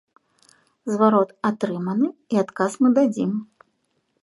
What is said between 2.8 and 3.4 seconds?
мы дадзім.